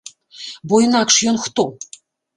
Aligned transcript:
Бо 0.71 0.79
інакш 0.87 1.19
ён 1.33 1.37
хто? 1.45 1.67